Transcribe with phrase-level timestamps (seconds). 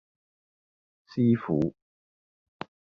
[1.05, 1.75] 師傅